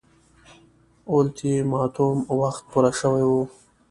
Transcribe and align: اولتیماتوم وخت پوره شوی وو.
اولتیماتوم 1.11 2.17
وخت 2.39 2.63
پوره 2.71 2.91
شوی 2.99 3.23
وو. 3.29 3.41